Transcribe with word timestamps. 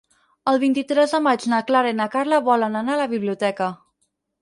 El 0.51 0.55
vint-i-tres 0.63 1.13
de 1.17 1.19
maig 1.27 1.45
na 1.53 1.61
Clara 1.69 1.93
i 1.93 1.99
na 2.01 2.09
Carla 2.17 2.43
volen 2.51 2.83
anar 2.83 2.99
a 2.99 3.01
la 3.05 3.11
biblioteca. 3.17 3.73